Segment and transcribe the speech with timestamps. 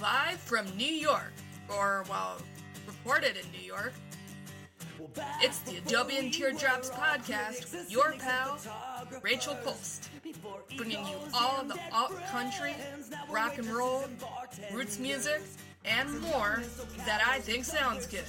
[0.00, 1.32] Live from New York,
[1.70, 2.36] or, well,
[2.86, 3.94] recorded in New York,
[5.40, 8.58] it's the Adobe and Teardrops podcast with your pal,
[9.22, 10.08] Rachel Cholst,
[10.76, 12.74] bringing you all the alt country,
[13.30, 14.04] rock and roll,
[14.72, 15.40] roots music,
[15.86, 16.62] and more
[17.06, 18.24] that I think sounds good.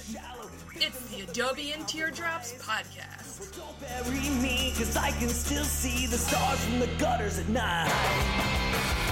[0.76, 3.54] It's the Adobe and Teardrops podcast.
[3.56, 9.07] Don't bury me, cause I can still see the stars from the gutters at night.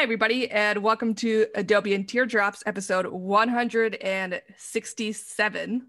[0.00, 5.86] Hi, everybody, and welcome to Adobe and Teardrops episode 167.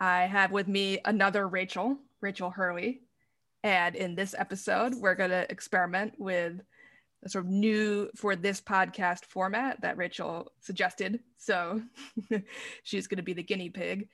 [0.00, 3.02] I have with me another Rachel, Rachel Hurley.
[3.62, 6.60] And in this episode, we're going to experiment with
[7.22, 11.20] a sort of new for this podcast format that Rachel suggested.
[11.38, 11.82] So
[12.82, 14.08] she's going to be the guinea pig.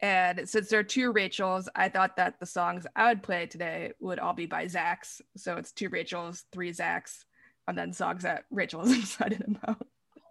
[0.00, 3.94] And since there are two Rachels, I thought that the songs I would play today
[3.98, 5.20] would all be by Zachs.
[5.36, 7.24] So it's two Rachels, three Zachs,
[7.68, 9.86] and then songs that Rachel is excited about.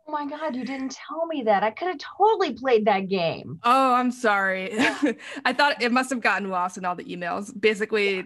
[0.07, 1.63] Oh my God, you didn't tell me that.
[1.63, 3.59] I could have totally played that game.
[3.63, 4.71] Oh, I'm sorry.
[5.45, 7.59] I thought it must have gotten lost in all the emails.
[7.59, 8.25] Basically,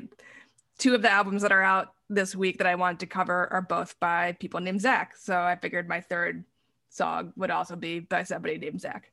[0.80, 3.62] two of the albums that are out this week that I wanted to cover are
[3.62, 5.16] both by people named Zach.
[5.18, 6.46] So I figured my third
[6.90, 9.12] song would also be by somebody named Zach.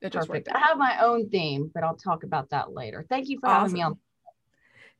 [0.00, 0.48] It Perfect.
[0.52, 3.04] I have my own theme, but I'll talk about that later.
[3.08, 3.98] Thank you for having me on.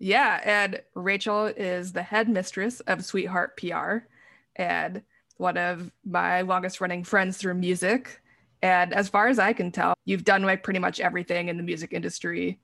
[0.00, 3.98] Yeah, and Rachel is the head mistress of Sweetheart PR
[4.56, 5.02] and
[5.36, 8.20] one of my longest running friends through music.
[8.62, 11.62] And as far as I can tell, you've done like pretty much everything in the
[11.62, 12.60] music industry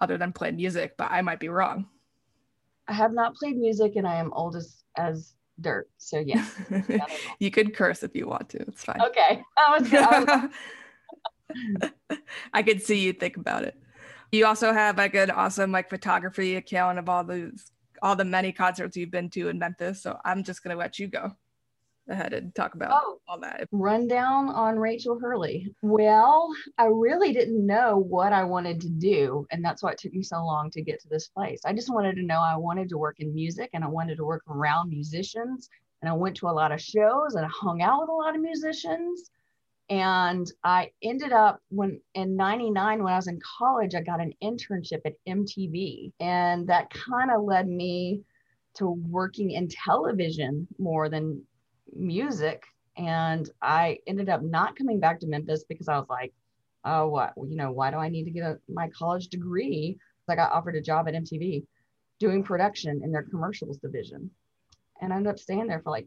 [0.00, 1.86] other than play music, but I might be wrong.
[2.88, 5.90] I have not played music and I am old as, as dirt.
[5.98, 6.56] So, yes.
[7.38, 8.62] you could curse if you want to.
[8.62, 9.00] It's fine.
[9.02, 9.42] okay.
[9.58, 10.50] I was, I
[11.60, 11.90] was
[12.54, 13.76] I could see you think about it.
[14.32, 17.52] You also have like an awesome like photography account of all the
[18.02, 20.02] all the many concerts you've been to in Memphis.
[20.02, 21.32] So I'm just gonna let you go
[22.08, 23.20] ahead and talk about Oh.
[23.28, 23.68] all that.
[23.72, 25.72] rundown on Rachel Hurley.
[25.82, 29.46] Well, I really didn't know what I wanted to do.
[29.50, 31.60] And that's why it took me so long to get to this place.
[31.64, 34.24] I just wanted to know I wanted to work in music and I wanted to
[34.24, 35.68] work around musicians.
[36.02, 38.34] And I went to a lot of shows and I hung out with a lot
[38.34, 39.30] of musicians.
[39.90, 44.32] And I ended up when in 99, when I was in college, I got an
[44.42, 46.12] internship at MTV.
[46.20, 48.22] And that kind of led me
[48.74, 51.42] to working in television more than
[51.92, 52.62] music
[53.00, 56.34] and I ended up not coming back to Memphis because I was like,
[56.84, 59.98] oh, what, you know, why do I need to get a, my college degree?
[60.28, 61.64] I got offered a job at MTV
[62.20, 64.30] doing production in their commercials division.
[65.00, 66.06] And I ended up staying there for like,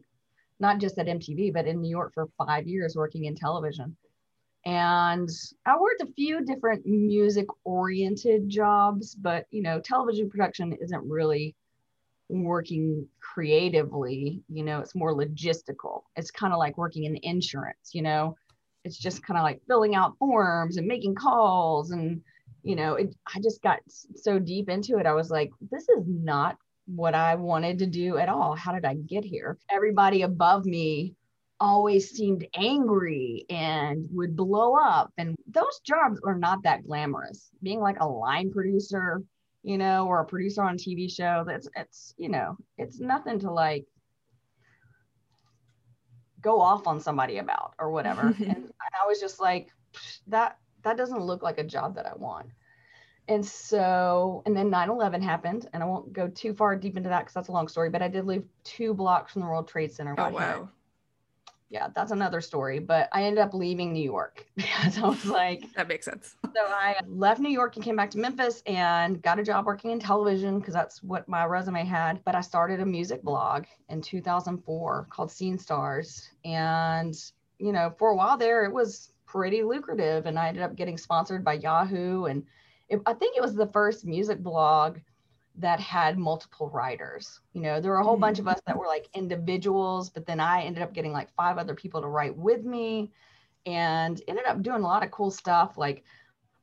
[0.60, 3.96] not just at MTV, but in New York for five years working in television.
[4.64, 5.28] And
[5.66, 11.54] I worked a few different music oriented jobs, but, you know, television production isn't really
[12.28, 18.00] working creatively you know it's more logistical it's kind of like working in insurance you
[18.00, 18.34] know
[18.84, 22.22] it's just kind of like filling out forms and making calls and
[22.62, 23.78] you know it, i just got
[24.16, 26.56] so deep into it i was like this is not
[26.86, 31.14] what i wanted to do at all how did i get here everybody above me
[31.60, 37.80] always seemed angry and would blow up and those jobs are not that glamorous being
[37.80, 39.22] like a line producer
[39.64, 41.42] you know, or a producer on a TV show.
[41.44, 43.86] That's it's you know, it's nothing to like
[46.40, 48.28] go off on somebody about or whatever.
[48.28, 49.70] and, and I was just like,
[50.28, 52.46] that that doesn't look like a job that I want.
[53.28, 57.20] And so, and then 9/11 happened, and I won't go too far deep into that
[57.20, 57.88] because that's a long story.
[57.88, 60.14] But I did live two blocks from the World Trade Center.
[60.18, 60.68] Oh wow.
[61.70, 62.78] yeah, that's another story.
[62.78, 66.36] But I ended up leaving New York because I was like, That makes sense.
[66.54, 69.90] so I left New York and came back to Memphis and got a job working
[69.90, 72.22] in television because that's what my resume had.
[72.24, 76.28] But I started a music blog in 2004 called Scene Stars.
[76.44, 77.14] And,
[77.58, 80.26] you know, for a while there, it was pretty lucrative.
[80.26, 82.26] And I ended up getting sponsored by Yahoo.
[82.26, 82.44] And
[82.88, 84.98] it, I think it was the first music blog
[85.56, 87.40] that had multiple writers.
[87.52, 90.40] You know, there were a whole bunch of us that were like individuals, but then
[90.40, 93.12] I ended up getting like five other people to write with me
[93.66, 96.04] and ended up doing a lot of cool stuff like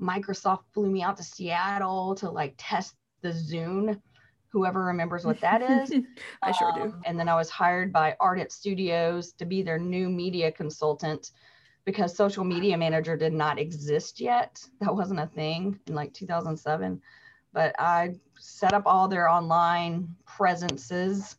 [0.02, 4.02] Microsoft flew me out to Seattle to like test the Zune.
[4.50, 5.94] Whoever remembers what that is.
[6.44, 6.82] I sure do.
[6.82, 11.32] Um, and then I was hired by Ardent Studios to be their new media consultant
[11.86, 14.64] because social media manager did not exist yet.
[14.80, 17.02] That wasn't a thing in like 2007.
[17.54, 21.36] But I set up all their online presences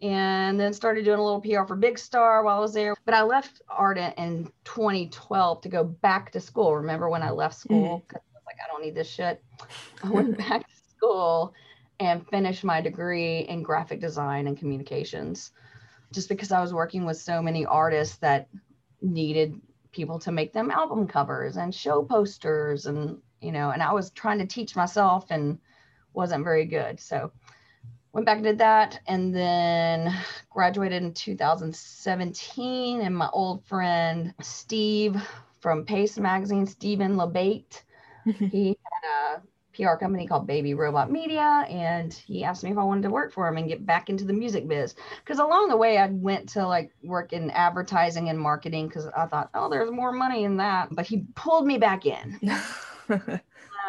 [0.00, 2.94] and then started doing a little PR for Big Star while I was there.
[3.04, 6.74] But I left Ardent in 2012 to go back to school.
[6.74, 7.98] Remember when I left school?
[7.98, 8.06] Mm-hmm.
[8.06, 9.42] 'Cause I was like, I don't need this shit.
[10.02, 11.52] I went back to school
[11.98, 15.52] and finished my degree in graphic design and communications
[16.12, 18.48] just because I was working with so many artists that
[19.02, 19.60] needed
[19.92, 24.10] people to make them album covers and show posters and you know and I was
[24.10, 25.58] trying to teach myself and
[26.12, 27.00] wasn't very good.
[27.00, 27.32] So
[28.12, 30.12] went back and did that and then
[30.50, 35.16] graduated in 2017 and my old friend Steve
[35.60, 37.82] from Paste Magazine Stephen Labate
[38.24, 39.42] he had a
[39.80, 43.32] PR company called Baby Robot Media, and he asked me if I wanted to work
[43.32, 44.94] for him and get back into the music biz.
[45.24, 49.26] Because along the way, I went to like work in advertising and marketing because I
[49.26, 50.88] thought, oh, there's more money in that.
[50.92, 52.38] But he pulled me back in.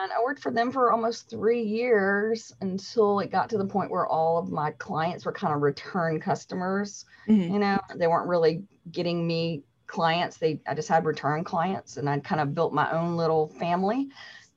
[0.02, 3.92] and I worked for them for almost three years until it got to the point
[3.92, 7.06] where all of my clients were kind of return customers.
[7.28, 7.52] Mhm.
[7.52, 10.38] You know, they weren't really getting me clients.
[10.38, 14.10] They I just had return clients and I kind of built my own little family.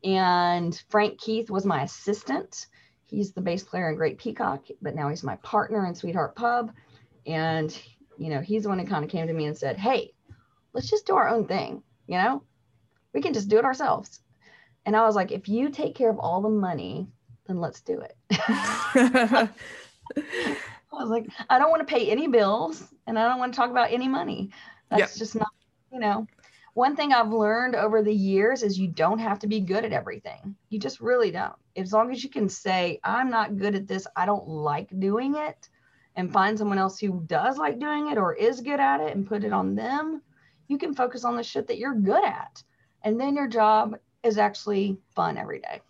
[0.05, 2.67] And Frank Keith was my assistant.
[3.07, 6.73] He's the bass player in Great Peacock, but now he's my partner in Sweetheart Pub.
[7.27, 7.77] And,
[8.19, 10.13] you know, he's the one who kind of came to me and said, Hey,
[10.75, 11.83] let's just do our own thing.
[12.07, 12.43] You know,
[13.15, 14.21] we can just do it ourselves.
[14.85, 17.09] And I was like, if you take care of all the money,
[17.47, 18.17] then let's do it.
[18.31, 19.49] I
[20.93, 23.71] was like, I don't want to pay any bills and I don't want to talk
[23.71, 24.51] about any money.
[24.91, 25.19] That's Yep.
[25.19, 25.49] just not,
[25.93, 26.27] you know.
[26.75, 29.93] One thing I've learned over the years is you don't have to be good at
[29.93, 30.57] everything.
[30.71, 31.55] You just really don't.
[31.77, 35.37] As long as you can say, I'm not good at this, I don't like doing
[35.37, 35.69] it,
[36.17, 39.27] and find someone else who does like doing it or is good at it and
[39.27, 40.21] put it on them,
[40.67, 42.63] you can focus on the shit that you're good at.
[43.03, 45.81] And then your job is actually fun every day.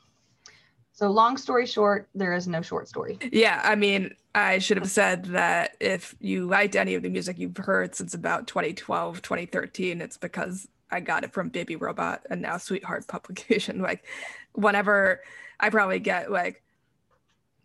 [0.93, 3.19] So, long story short, there is no short story.
[3.33, 7.39] Yeah, I mean, I should have said that if you liked any of the music
[7.39, 12.41] you've heard since about 2012, 2013, it's because I got it from Baby Robot and
[12.41, 13.83] now Sweetheart Publication.
[13.85, 14.05] Like,
[14.53, 15.21] whenever
[15.59, 16.63] I probably get like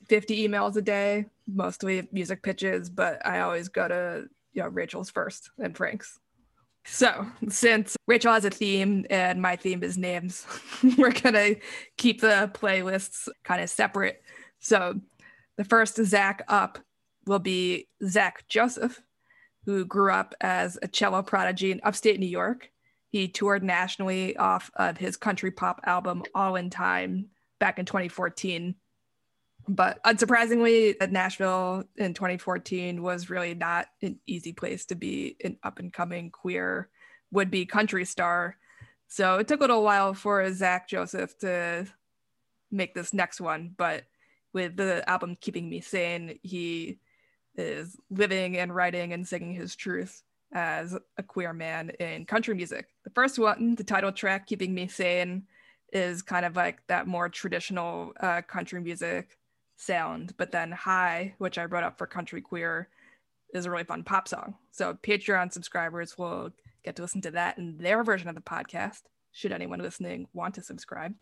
[0.07, 5.09] 50 emails a day, mostly music pitches, but I always go to, you know, Rachel's
[5.09, 6.19] first and Frank's.
[6.85, 10.45] So, since Rachel has a theme and my theme is names,
[10.97, 11.57] we're to
[11.97, 14.23] keep the playlists kind of separate.
[14.59, 14.99] So,
[15.57, 16.79] the first Zach up
[17.27, 19.01] will be Zach Joseph,
[19.65, 22.71] who grew up as a cello prodigy in upstate New York.
[23.09, 27.29] He toured nationally off of his country pop album All in Time
[27.59, 28.75] back in 2014.
[29.67, 35.79] But unsurprisingly, Nashville in 2014 was really not an easy place to be an up
[35.79, 36.89] and coming queer
[37.31, 38.57] would be country star.
[39.07, 41.87] So it took a little while for Zach Joseph to
[42.71, 44.05] make this next one, but
[44.53, 46.99] with the album Keeping Me Sane, he
[47.55, 50.23] is living and writing and singing his truth
[50.53, 52.87] as a queer man in country music.
[53.03, 55.43] The first one, the title track, Keeping Me Sane,
[55.91, 59.37] is kind of like that more traditional uh, country music
[59.75, 60.33] sound.
[60.37, 62.89] But then High, which I wrote up for Country Queer,
[63.53, 64.55] is a really fun pop song.
[64.71, 66.51] So Patreon subscribers will
[66.83, 69.01] get to listen to that in their version of the podcast,
[69.31, 71.15] should anyone listening want to subscribe.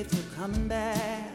[0.00, 1.29] It's a comeback.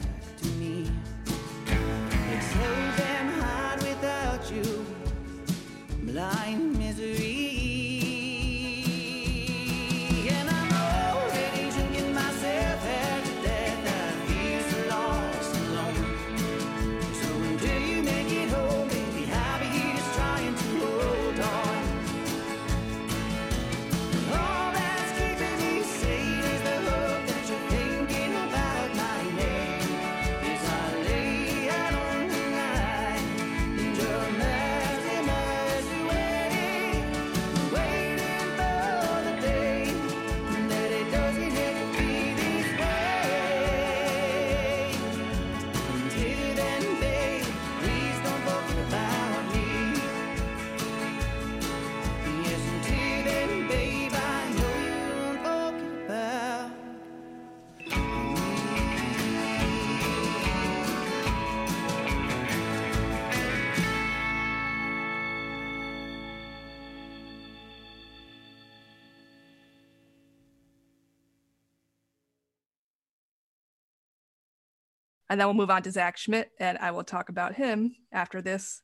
[75.30, 78.42] And then we'll move on to Zach Schmidt, and I will talk about him after
[78.42, 78.82] this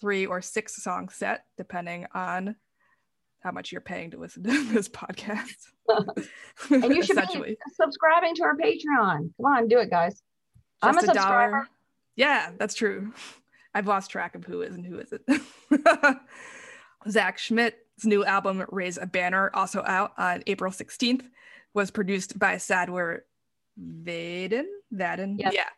[0.00, 2.56] three or six song set, depending on
[3.42, 5.56] how much you're paying to listen to this podcast.
[6.70, 9.30] And you should be subscribing to our Patreon.
[9.36, 10.22] Come on, do it, guys.
[10.82, 11.50] I'm a Just subscriber.
[11.52, 11.68] dollar.
[12.16, 13.12] Yeah, that's true.
[13.74, 15.22] I've lost track of who is and who isn't.
[17.08, 21.24] Zach Schmidt's new album, Raise a Banner, also out on April 16th,
[21.74, 23.24] was produced by Sadler
[23.80, 24.64] Vaden.
[24.94, 25.36] Vaden?
[25.38, 25.52] Yes.
[25.54, 25.68] Yeah.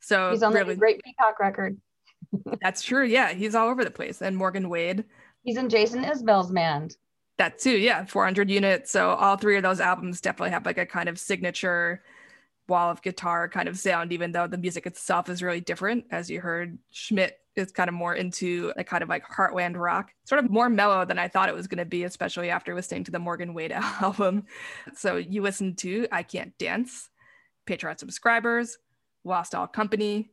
[0.00, 1.76] So He's on really, the Great Peacock record.
[2.62, 3.04] that's true.
[3.04, 4.22] Yeah, he's all over the place.
[4.22, 5.04] And Morgan Wade,
[5.42, 6.96] He's in Jason Isbell's band.
[7.38, 7.76] that too.
[7.78, 8.90] Yeah, 400 units.
[8.90, 12.02] So all three of those albums definitely have like a kind of signature
[12.68, 16.04] wall of guitar kind of sound, even though the music itself is really different.
[16.10, 20.10] As you heard, Schmidt is kind of more into a kind of like heartland rock,
[20.24, 23.04] sort of more mellow than I thought it was going to be, especially after listening
[23.04, 23.72] to the Morgan Wade
[24.02, 24.44] album.
[24.94, 27.08] So you listen to I Can't Dance,
[27.68, 28.78] Patreon subscribers,
[29.24, 30.30] Lost All Company,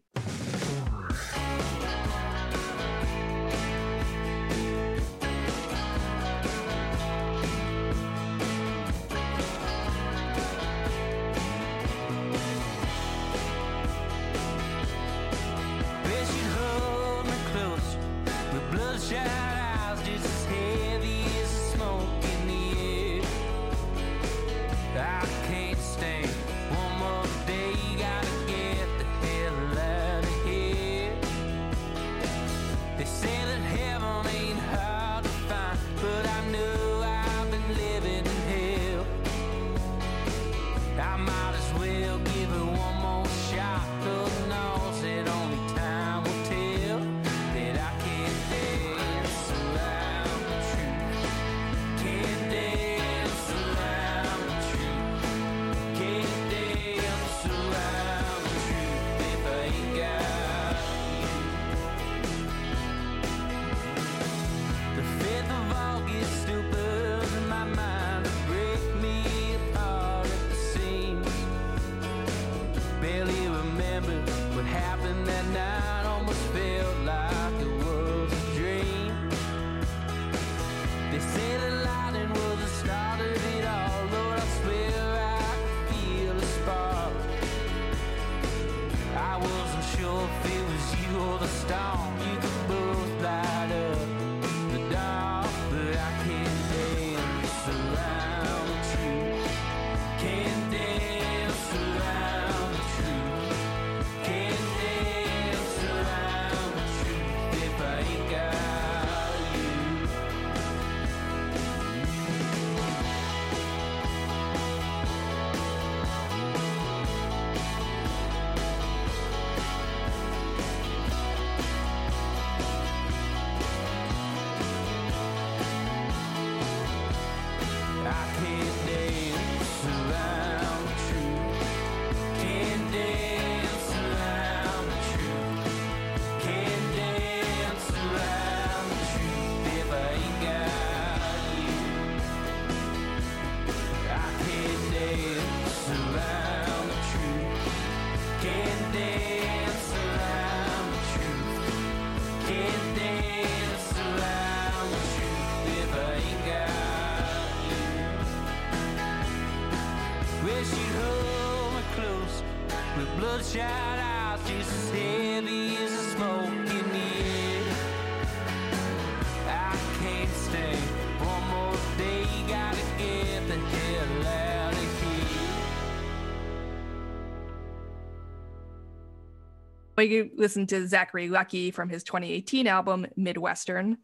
[179.98, 183.98] We listen to Zachary Lucky from his 2018 album Midwestern.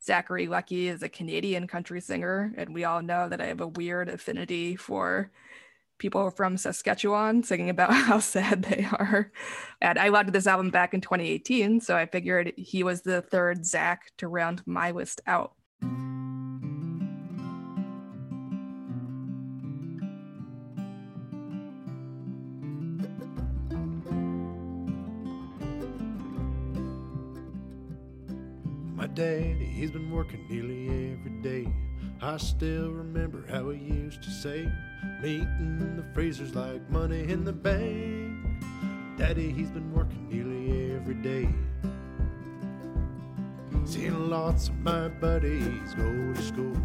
[0.00, 3.66] Zachary Lucky is a Canadian country singer, and we all know that I have a
[3.66, 5.32] weird affinity for
[5.98, 9.32] people from Saskatchewan singing about how sad they are.
[9.80, 13.66] And I loved this album back in 2018, so I figured he was the third
[13.66, 15.54] Zach to round my list out.
[29.94, 31.72] Been working nearly every day.
[32.20, 34.68] I still remember how he used to say,
[35.22, 38.44] meeting the freezers like money in the bank.
[39.16, 41.48] Daddy, he's been working nearly every day.
[43.84, 46.76] Seeing lots of my buddies go to school,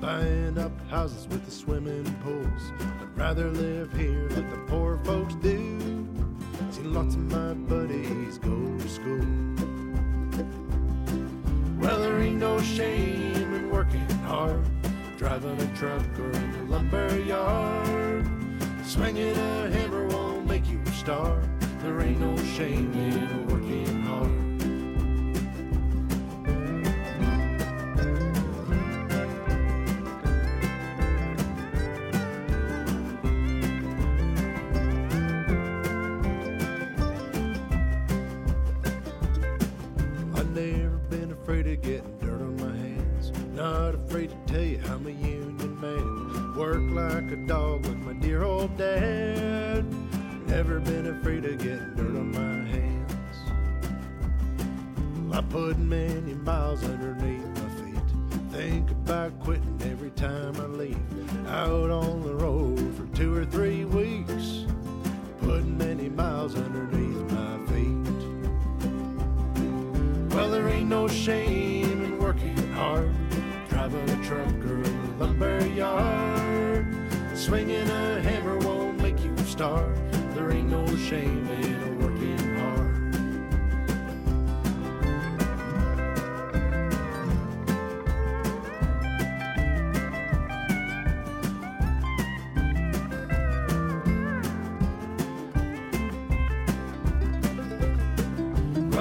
[0.00, 2.72] buying up houses with the swimming pools.
[3.00, 5.78] I'd rather live here like the poor folks do.
[6.72, 9.55] Seen lots of my buddies go to school.
[11.86, 14.60] Well, there ain't no shame in working hard,
[15.16, 18.26] driving a truck or in the lumber yard.
[18.84, 21.40] Swinging a hammer won't make you a star.
[21.82, 24.05] There ain't no shame in working hard.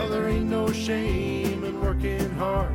[0.06, 2.72] Well, there ain't no shame in working hard.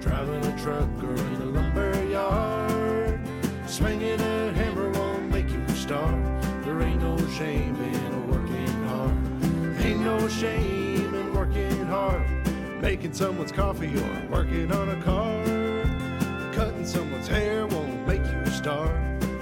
[0.00, 3.20] Driving a truck or in a lumber yard.
[3.66, 6.10] Swinging a hammer won't make you a star.
[6.64, 9.84] There ain't no shame in working hard.
[9.84, 12.24] Ain't no shame in working hard.
[12.80, 15.44] Making someone's coffee or working on a car.
[16.54, 18.86] Cutting someone's hair won't make you a star.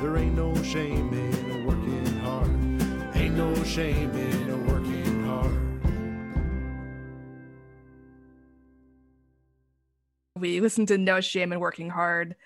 [0.00, 2.50] There ain't no shame in working hard.
[3.14, 4.67] Ain't no shame in
[10.38, 12.36] We listen to No Shame in Working Hard,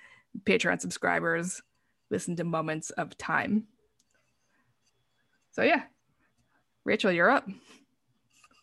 [0.45, 1.61] Patreon subscribers
[2.13, 3.65] listen to Moments of Time.
[5.53, 5.83] So, yeah,
[6.85, 7.49] Rachel, you're up.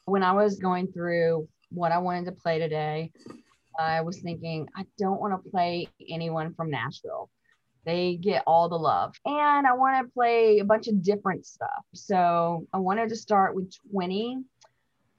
[0.05, 3.11] when I was going through what I wanted to play today,
[3.79, 7.29] I was thinking, I don't want to play anyone from Nashville.
[7.85, 9.15] They get all the love.
[9.25, 11.85] And I want to play a bunch of different stuff.
[11.93, 14.43] So I wanted to start with Twinnie,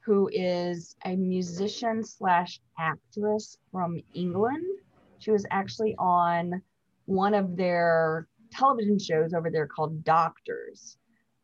[0.04, 4.64] who is a musician slash actress from England.
[5.18, 6.62] She was actually on
[7.06, 10.96] one of their television shows over there called Doctors.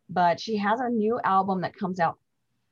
[0.09, 2.17] But she has a new album that comes out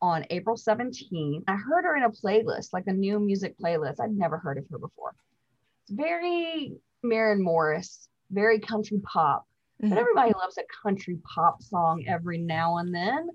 [0.02, 1.44] on April 17th.
[1.48, 4.00] I heard her in a playlist, like a new music playlist.
[4.02, 5.14] I'd never heard of her before.
[5.84, 9.46] It's very Maren Morris, very country pop.
[9.80, 9.98] But Mhm.
[9.98, 13.30] everybody loves a country pop song every now and then.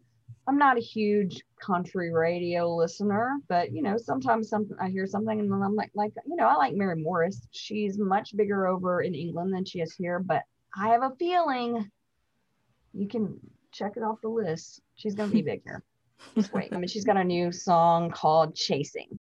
[0.49, 5.39] I'm not a huge country radio listener, but you know, sometimes something I hear something
[5.39, 7.47] and then I'm like, like, you know, I like Maren Morris.
[7.53, 10.43] She's much bigger over in England than she is here, but
[10.77, 11.91] I have a feeling
[12.95, 13.39] you can
[13.73, 14.81] check it off the list.
[14.97, 15.83] She's gonna be big here.
[16.35, 16.73] Just wait.
[16.73, 19.19] I mean, she's got a new song called Chasing.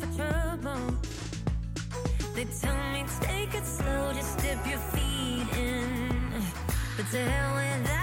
[0.00, 0.94] for trouble.
[2.34, 6.30] They tell me take it slow, just dip your feet in.
[6.96, 7.93] But to hell with that.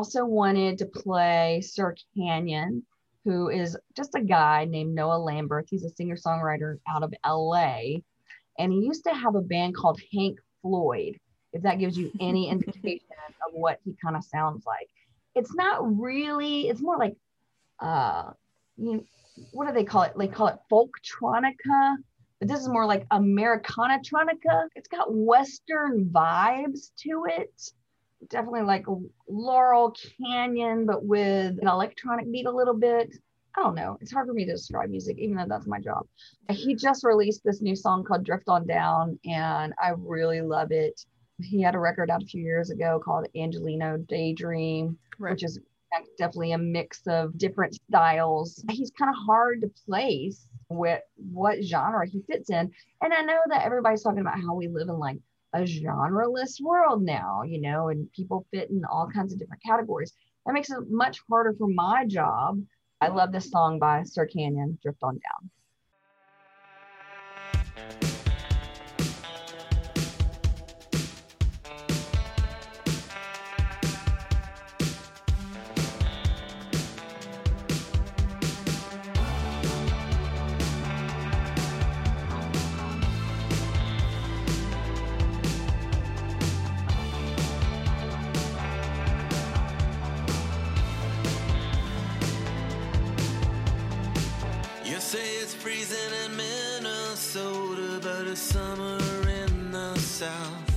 [0.00, 2.82] Also wanted to play Sir Canyon,
[3.26, 5.66] who is just a guy named Noah Lambert.
[5.68, 7.98] He's a singer songwriter out of LA.
[8.58, 11.18] And he used to have a band called Hank Floyd,
[11.52, 13.04] if that gives you any indication
[13.46, 14.88] of what he kind of sounds like.
[15.34, 17.16] It's not really, it's more like,
[17.78, 18.30] uh,
[18.78, 19.04] you know,
[19.52, 20.14] what do they call it?
[20.18, 21.96] They call it folktronica,
[22.38, 24.68] but this is more like Americanatronica.
[24.74, 27.52] It's got Western vibes to it
[28.28, 28.84] definitely like
[29.28, 33.14] Laurel Canyon, but with an electronic beat a little bit.
[33.56, 33.98] I don't know.
[34.00, 36.06] It's hard for me to describe music, even though that's my job.
[36.50, 41.04] He just released this new song called Drift On Down, and I really love it.
[41.42, 45.32] He had a record out a few years ago called Angelino Daydream, Right.
[45.32, 45.58] which is
[46.16, 48.62] definitely a mix of different styles.
[48.70, 52.70] He's kind of hard to place with what genre he fits in.
[53.02, 55.18] And I know that everybody's talking about how we live in like
[55.52, 60.12] a genreless world now, you know, and people fit in all kinds of different categories.
[60.46, 62.62] That makes it much harder for my job.
[63.00, 65.50] I love this song by Sir Canyon, Drift On Down.
[98.40, 98.98] Summer
[99.28, 100.69] in the South.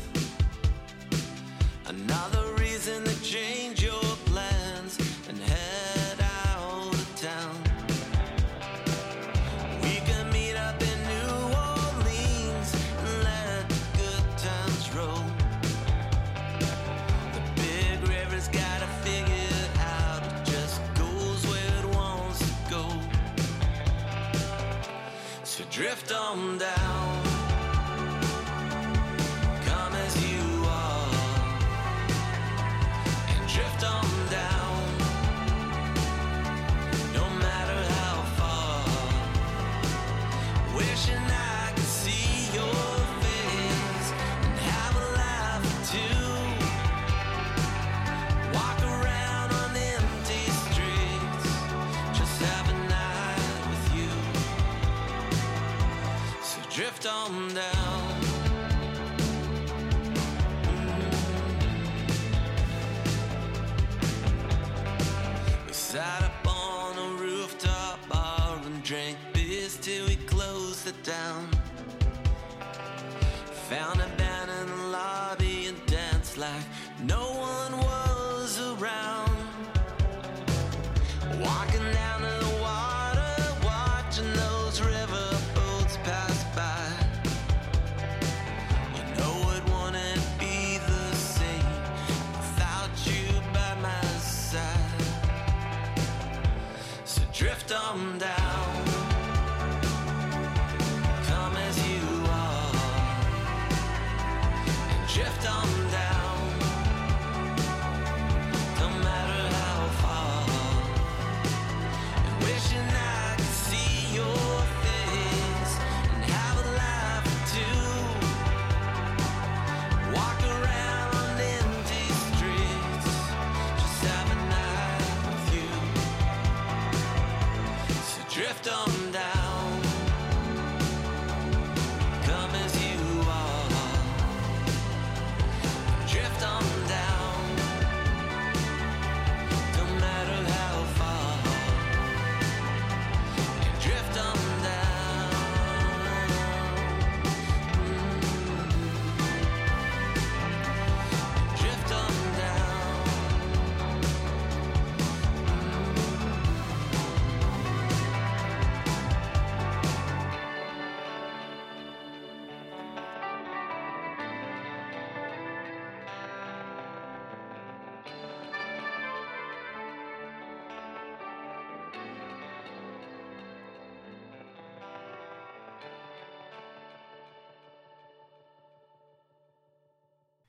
[57.04, 57.73] So drift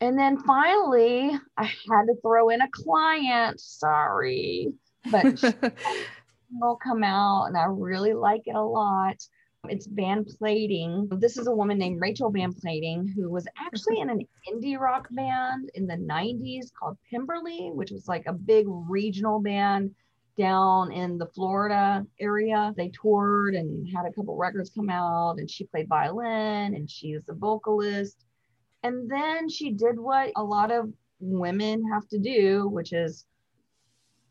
[0.05, 3.59] And then finally, I had to throw in a client.
[3.59, 4.71] Sorry,
[5.11, 5.25] but
[6.53, 9.17] will come out and I really like it a lot.
[9.67, 11.09] It's Van Plating.
[11.11, 15.09] This is a woman named Rachel Van Plating who was actually in an indie rock
[15.11, 19.95] band in the 90s called Pemberley, which was like a big regional band
[20.37, 22.75] down in the Florida area.
[22.77, 27.15] They toured and had a couple records come out, and she played violin and she
[27.15, 28.27] was a vocalist.
[28.85, 33.25] And then she did what a lot of women have to do, which is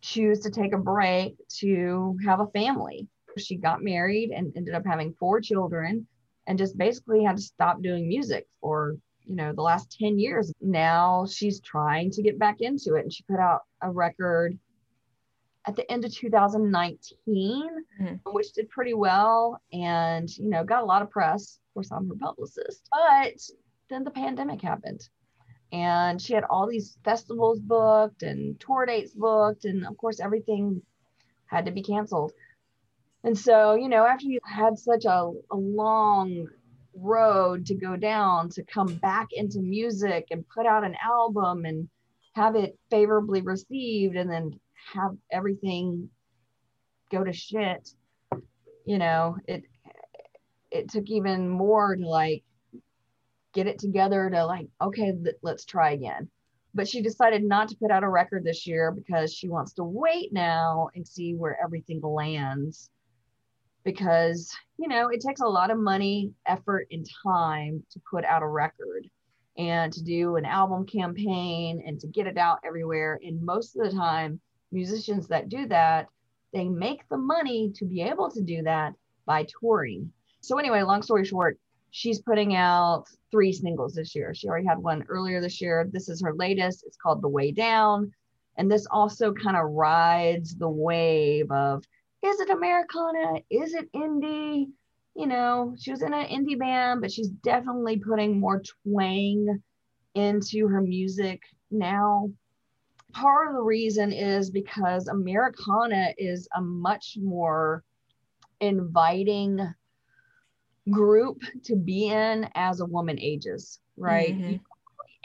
[0.01, 3.07] choose to take a break to have a family.
[3.37, 6.05] She got married and ended up having four children
[6.45, 10.53] and just basically had to stop doing music for, you know, the last 10 years.
[10.61, 14.59] Now she's trying to get back into it and she put out a record
[15.65, 18.19] at the end of 2019 Mhm.
[18.25, 21.59] which did pretty well and, you know, got a lot of press.
[21.69, 22.87] Of course, I'm her publicist.
[22.91, 23.41] But
[23.93, 25.07] then the pandemic happened.
[25.71, 30.81] And she had all these festivals booked and tour dates booked and of course everything
[31.45, 32.31] had to be canceled.
[33.23, 36.47] And so you know after you had such a, a long
[36.95, 41.89] road to go down to come back into music and put out an album and
[42.33, 44.59] have it favorably received and then
[44.93, 46.09] have everything
[47.11, 47.89] go to shit
[48.85, 49.63] you know it
[50.71, 52.43] it took even more to like
[53.53, 56.29] get it together to like okay let's try again.
[56.75, 59.83] But she decided not to put out a record this year because she wants to
[59.83, 62.89] wait now and see where everything lands.
[63.83, 68.43] Because you know it takes a lot of money effort and time to put out
[68.43, 69.09] a record
[69.57, 73.19] and to do an album campaign and to get it out everywhere.
[73.23, 74.39] And most of the time
[74.71, 76.07] musicians that do that
[76.53, 78.93] they make the money to be able to do that
[79.25, 80.11] by touring.
[80.41, 81.59] So anyway long story short
[81.95, 86.09] she's putting out three singles this year she already had one earlier this year this
[86.09, 88.11] is her latest it's called the way down
[88.57, 91.83] and this also kind of rides the wave of
[92.23, 93.41] is it Americana?
[93.49, 94.67] Is it indie?
[95.15, 99.61] You know, she was in an indie band, but she's definitely putting more twang
[100.15, 102.31] into her music now.
[103.11, 107.83] Part of the reason is because Americana is a much more
[108.61, 109.59] inviting
[110.89, 114.35] group to be in as a woman ages, right?
[114.35, 114.51] Mhm.
[114.51, 114.59] You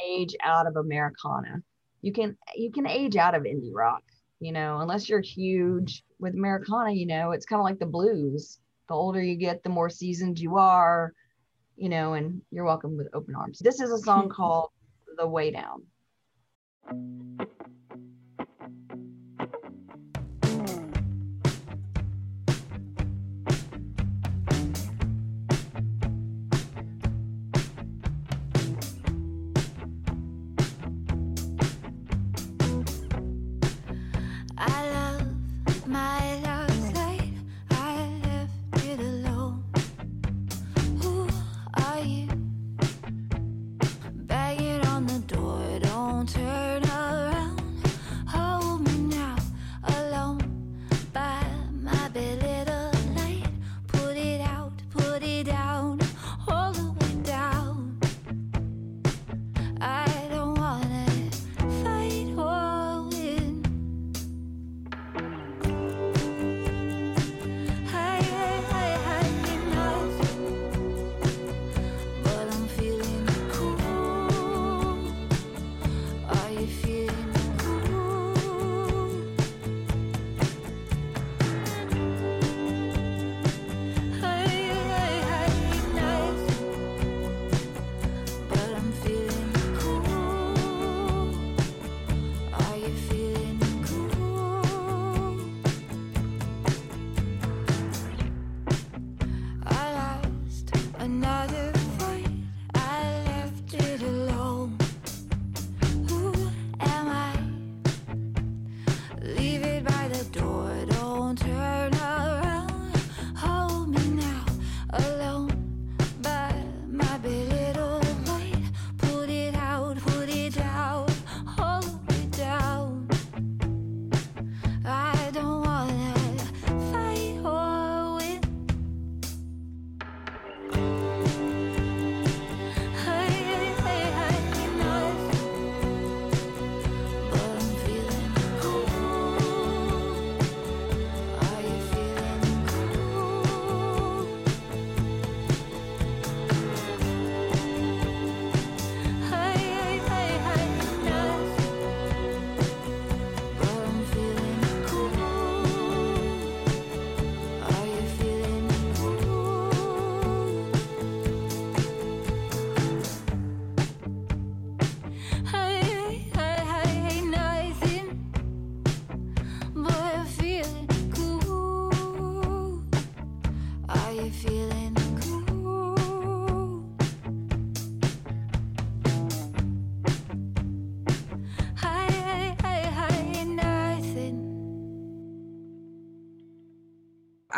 [0.05, 1.63] age out of Americana.
[2.03, 4.03] You can you can age out of indie rock,
[4.41, 8.61] you know, unless you're huge with Americana, you know, it's kind of like the blues.
[8.89, 11.13] The older you get, the more seasoned you are,
[11.77, 13.59] you know, and you're welcome with open arms.
[13.59, 14.71] This is a song called
[15.17, 15.83] The Way Down.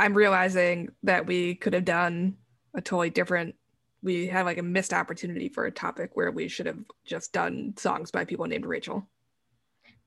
[0.00, 2.36] I'm realizing that we could have done
[2.74, 3.54] a totally different.
[4.02, 7.74] We had like a missed opportunity for a topic where we should have just done
[7.76, 9.06] songs by people named Rachel.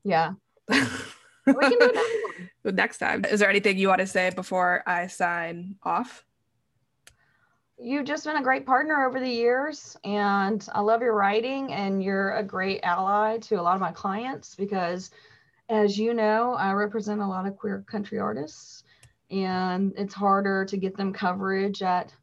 [0.02, 0.32] Yeah.
[1.46, 5.76] We can do next time, is there anything you want to say before I sign
[5.82, 6.24] off?
[7.78, 12.02] You've just been a great partner over the years, and I love your writing, and
[12.02, 15.10] you're a great ally to a lot of my clients because,
[15.68, 18.84] as you know, I represent a lot of queer country artists,
[19.30, 22.14] and it's harder to get them coverage at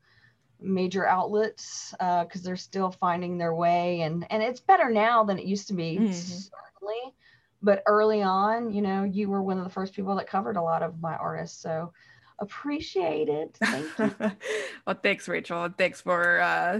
[0.59, 5.45] major outlets because they're still finding their way, and and it's better now than it
[5.45, 6.09] used to be, Mhm.
[6.11, 7.15] certainly.
[7.63, 10.61] But early on, you know, you were one of the first people that covered a
[10.61, 11.93] lot of my artists, so
[12.39, 13.57] appreciate it.
[13.61, 14.15] Thank you.
[14.87, 15.69] well, thanks, Rachel.
[15.77, 16.79] Thanks for uh,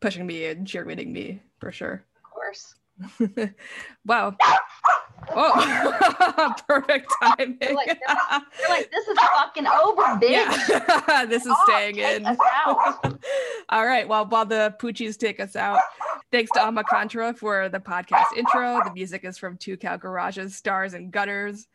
[0.00, 2.04] pushing me and cheerleading me for sure.
[2.16, 2.74] of course.
[4.04, 4.36] wow.
[5.34, 7.58] Oh, perfect timing.
[7.60, 7.98] You're like,
[8.58, 10.30] You're like, this is fucking over, bitch.
[10.30, 12.26] yeah, this is Oh, staying in.
[13.68, 14.08] All right.
[14.08, 15.80] Well, while the Poochies take us out,
[16.32, 18.80] thanks to Alma Contra for the podcast intro.
[18.84, 21.66] The music is from Two Cow Garage's, Stars and Gutters.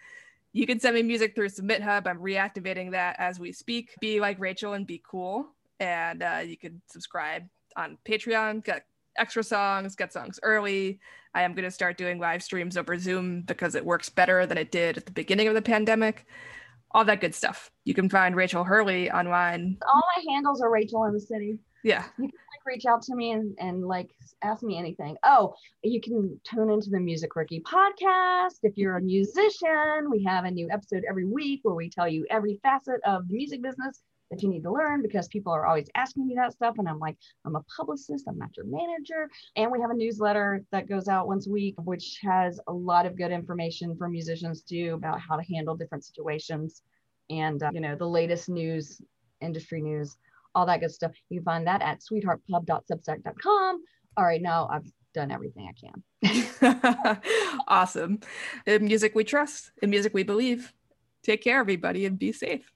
[0.54, 2.08] You can send me music through Submit Hub.
[2.08, 3.96] I'm reactivating that as we speak.
[4.00, 5.48] Be like Rachel and be cool.
[5.80, 7.44] And uh, you can subscribe
[7.76, 8.86] on Patreon, get
[9.18, 11.00] extra songs, get songs early.
[11.36, 14.58] I am going to start doing live streams over Zoom because it works better than
[14.58, 16.26] it did at the beginning of the pandemic.
[16.92, 17.72] All that good stuff.
[17.86, 19.78] You can find Rachel Hurley online.
[19.88, 21.58] All my handles are Rachel in the city.
[21.84, 22.06] Yeah.
[22.18, 24.12] You can like reach out to me and, and like
[24.44, 25.18] ask me anything.
[25.24, 28.60] Oh, you can tune into the Music Rookie podcast.
[28.62, 32.28] If you're a musician, we have a new episode every week where we tell you
[32.30, 34.02] every facet of the music business
[34.34, 36.76] that you need to learn because people are always asking me that stuff.
[36.80, 39.30] And I'm like, I'm a publicist, I'm not your manager.
[39.56, 43.06] And we have a newsletter that goes out once a week, which has a lot
[43.06, 46.82] of good information for musicians too about how to handle different situations
[47.30, 49.00] and, uh, you know, the latest news,
[49.40, 50.18] industry news,
[50.56, 51.12] all that good stuff.
[51.30, 53.84] You can find that at sweetheartpub.substack.com.
[54.18, 56.32] All right, now I've done everything I
[56.64, 57.22] can.
[57.68, 58.20] awesome.
[58.66, 60.74] In music we trust, in music we believe.
[61.24, 62.73] Take care, everybody, and be safe.